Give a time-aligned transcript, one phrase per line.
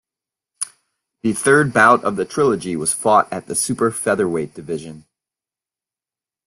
[1.21, 5.05] The third bout of the trilogy was fought at the Super Featherweight division.